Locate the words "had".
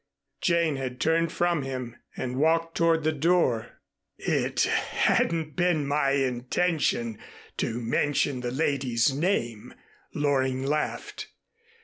0.77-0.99